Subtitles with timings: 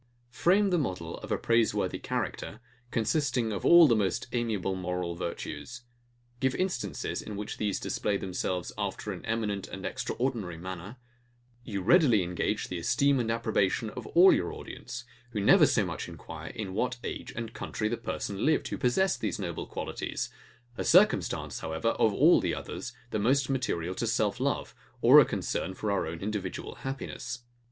[0.31, 2.59] Frame the model of a praiseworthy character,
[2.89, 5.81] consisting of all the most amiable moral virtues:
[6.39, 10.97] Give instances, in which these display themselves after an eminent and extraordinary manner:
[11.63, 15.03] You readily engage the esteem and approbation of all your audience,
[15.33, 18.79] who never so much as enquire in what age and country the person lived, who
[18.79, 20.31] possessed these noble qualities:
[20.79, 25.75] A circumstance, however, of all others, the most material to self love, or a concern
[25.75, 27.43] for our own individual happiness.